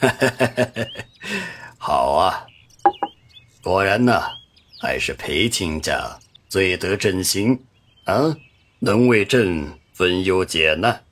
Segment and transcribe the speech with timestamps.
[1.78, 2.46] 好啊，
[3.62, 4.22] 果然呢，
[4.80, 6.18] 还是裴亲家
[6.48, 7.64] 最得朕心
[8.04, 8.36] 啊，
[8.80, 11.02] 能为朕分忧解难。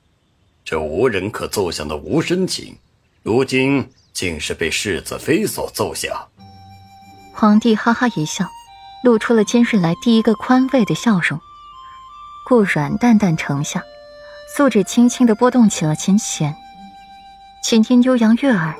[0.63, 2.77] 这无人可奏响的无声琴，
[3.23, 6.27] 如今竟是被世子妃所奏响。
[7.33, 8.45] 皇帝哈哈一笑，
[9.03, 11.39] 露出了今日来第一个宽慰的笑容。
[12.45, 13.83] 顾软淡淡承下，
[14.55, 16.55] 素指轻轻的拨动起了琴弦。
[17.61, 18.75] 琴音悠扬悦耳，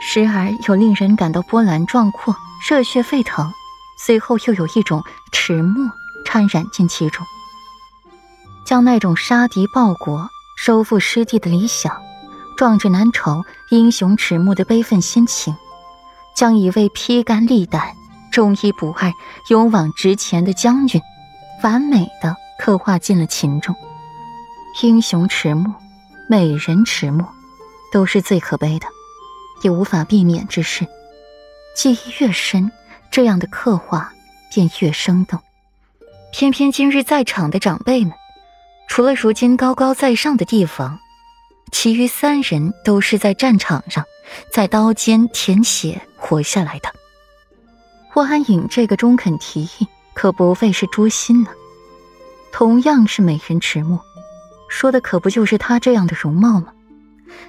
[0.00, 2.34] 时而有令人感到波澜壮阔、
[2.68, 3.52] 热血沸腾，
[3.98, 5.02] 随后又有一种
[5.32, 5.90] 迟暮
[6.24, 7.26] 掺染进其中，
[8.64, 12.00] 将那种杀敌报国、收复失地的理想，
[12.56, 15.54] 壮志难酬、英雄迟暮的悲愤心情，
[16.36, 17.94] 将一位披肝沥胆、
[18.32, 19.12] 忠义不二、
[19.50, 21.02] 勇往直前的将军，
[21.62, 23.74] 完美的刻画进了琴中。
[24.82, 25.72] 英雄迟暮，
[26.28, 27.24] 美人迟暮。
[27.94, 28.88] 都是最可悲的，
[29.62, 30.84] 也无法避免之事。
[31.76, 32.72] 记忆越深，
[33.08, 34.12] 这样的刻画
[34.52, 35.38] 便越生动。
[36.32, 38.12] 偏偏今日在场的长辈们，
[38.88, 40.98] 除了如今高高在上的地方，
[41.70, 44.04] 其余三人都是在战场上，
[44.52, 46.92] 在刀尖舔血活下来的。
[48.10, 51.50] 霍安影这个中肯提议，可不费是诛心呢。
[52.50, 54.00] 同样是美人迟暮，
[54.68, 56.73] 说的可不就是她这样的容貌吗？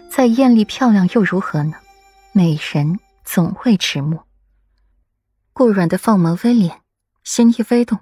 [0.09, 1.78] 再艳丽漂亮又如何呢？
[2.31, 4.22] 美人总会迟暮。
[5.53, 6.78] 顾软的凤眸微敛，
[7.23, 8.00] 心意微动，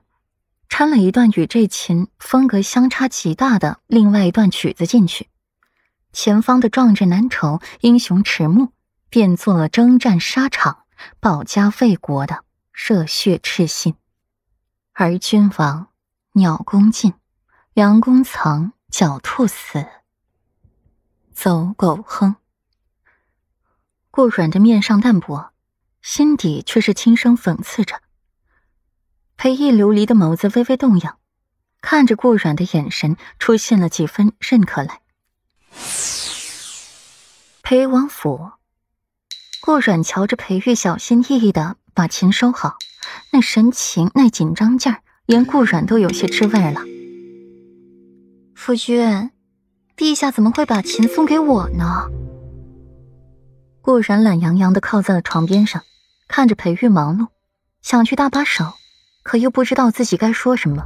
[0.70, 5.30] 掺了一段与这琴风格相差极大的另外一段曲子进去。
[6.12, 8.70] 前方的壮志难酬、英雄迟暮，
[9.10, 10.86] 变作了征战沙场、
[11.20, 13.96] 保家卫国的热血赤心。
[14.94, 15.88] 而君王，
[16.34, 17.14] 鸟弓尽，
[17.74, 19.86] 良弓藏，狡兔死。
[21.44, 22.38] 走狗哼。
[24.10, 25.52] 顾软的面上淡薄，
[26.02, 28.00] 心底却是轻声讽刺着。
[29.36, 31.20] 裴毅流离的眸子微微动摇，
[31.82, 35.02] 看着顾软的眼神出现了几分认可来。
[37.62, 38.52] 裴王府，
[39.60, 42.78] 顾软瞧着裴玉小心翼翼的把琴收好，
[43.34, 46.86] 那神情那紧张劲儿，连顾软都有些吃味了。
[48.56, 49.30] 夫君。
[49.96, 52.10] 陛下怎么会把琴送给我呢？
[53.82, 55.84] 顾然懒洋洋的靠在了床边上，
[56.28, 57.28] 看着裴玉忙碌，
[57.82, 58.74] 想去搭把手，
[59.24, 60.86] 可又不知道自己该说什么。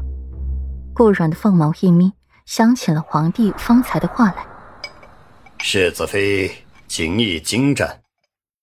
[0.93, 2.11] 顾软的凤眸一眯，
[2.45, 4.45] 想起了皇帝方才的话来
[5.59, 6.51] ：“世子妃
[6.87, 8.01] 琴艺精湛，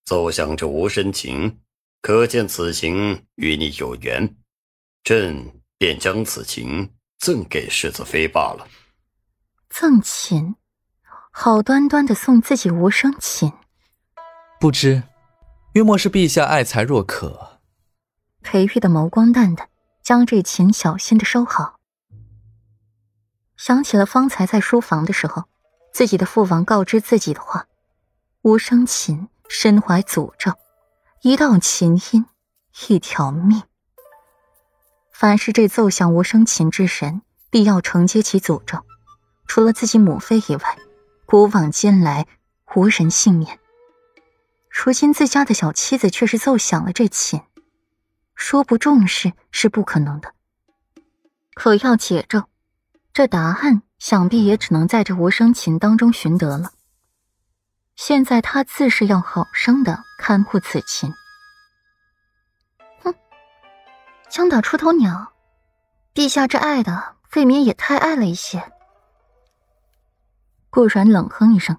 [0.05, 1.59] 奏响这无声琴，
[2.03, 4.37] 可见此琴与你有缘。
[5.05, 8.67] 朕便将此琴赠给世子妃罢了。”
[9.69, 10.55] 赠琴，
[11.31, 13.53] 好端端的送自己无声琴，
[14.61, 15.03] 不知，
[15.73, 17.61] 约莫是陛下爱才若渴。
[18.43, 19.69] 裴玉的眸光淡淡，
[20.03, 21.81] 将这琴小心的收好。
[23.57, 25.45] 想起了方才在书房的时候，
[25.93, 27.67] 自己的父王告知自己的话：
[28.43, 30.53] 无声琴身怀诅咒，
[31.23, 32.27] 一道琴音，
[32.89, 33.63] 一条命。
[35.13, 38.85] 凡是这奏响无声琴之神，必要承接其诅咒。
[39.47, 40.79] 除了自己母妃以外，
[41.27, 42.27] 古往今来
[42.75, 43.59] 无人幸免。
[44.69, 47.41] 如今自家的小妻子却是奏响了这琴，
[48.35, 50.35] 说不重视是不可能的。
[51.55, 52.45] 可要解咒，
[53.13, 56.73] 这答案想必也只能在这无声琴当中寻得了。
[57.95, 61.15] 现在他自是要好生的看护此琴。
[63.05, 63.15] 哼，
[64.29, 65.33] 枪打出头鸟，
[66.13, 68.73] 陛下这爱的未免也太爱了一些。
[70.75, 71.79] 顾然冷哼一声：“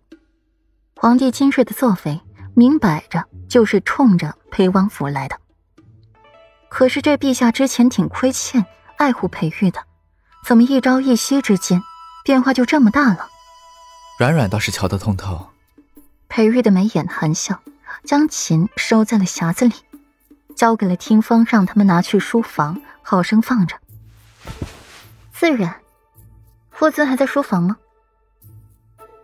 [0.96, 2.22] 皇帝今日的作为，
[2.54, 5.38] 明摆着就是冲着裴王府来的。
[6.70, 9.82] 可是这陛下之前挺亏欠、爱护裴玉的，
[10.46, 11.82] 怎么一朝一夕之间，
[12.24, 13.28] 变化就这么大了？”
[14.18, 15.50] 软软倒是瞧得通透。
[16.30, 17.60] 裴玉的眉眼含笑，
[18.06, 19.74] 将琴收在了匣子里，
[20.56, 23.76] 交给了听风，让他们拿去书房，好生放着。
[25.34, 25.82] 自然，
[26.72, 27.76] 夫尊还在书房吗？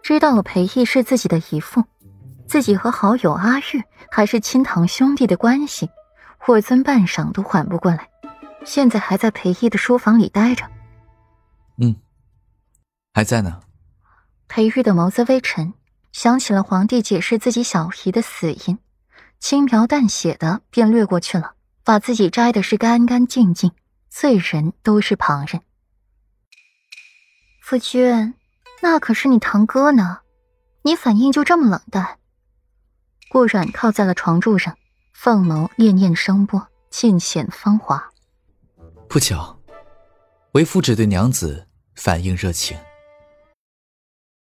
[0.03, 1.83] 知道了裴毅是自己的姨父，
[2.47, 5.89] 自己和好友阿玉还是亲堂兄弟的关系，
[6.37, 8.09] 霍尊半晌都缓不过来，
[8.65, 10.65] 现在还在裴毅的书房里待着。
[11.77, 11.95] 嗯，
[13.13, 13.61] 还在呢。
[14.47, 15.73] 裴玉的眸子微沉，
[16.11, 18.79] 想起了皇帝解释自己小姨的死因，
[19.39, 21.53] 轻描淡写的便略过去了，
[21.85, 23.71] 把自己摘的是干干净净，
[24.09, 25.61] 罪人都是旁人。
[27.61, 28.33] 夫君。
[28.81, 30.19] 那可是你堂哥呢，
[30.81, 32.17] 你反应就这么冷淡？
[33.29, 34.75] 顾阮靠在了床柱上，
[35.13, 38.09] 凤眸潋滟生波，尽显芳华。
[39.07, 39.57] 不巧，
[40.53, 42.77] 为夫只对娘子反应热情。